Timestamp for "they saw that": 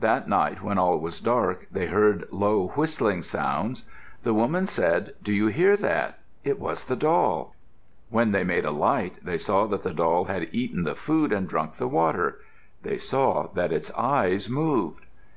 9.24-9.84, 12.82-13.70